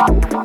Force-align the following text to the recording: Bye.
Bye. 0.00 0.39